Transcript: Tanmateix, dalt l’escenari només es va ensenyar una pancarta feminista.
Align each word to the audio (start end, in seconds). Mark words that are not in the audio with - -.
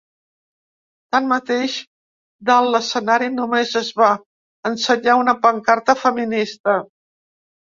Tanmateix, 1.15 1.75
dalt 2.49 2.71
l’escenari 2.77 3.29
només 3.35 3.75
es 3.83 3.93
va 4.01 4.09
ensenyar 4.71 5.19
una 5.25 5.37
pancarta 5.45 5.99
feminista. 6.07 6.81